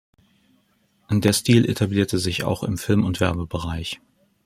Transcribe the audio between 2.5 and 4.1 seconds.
im Film- und Werbebereich.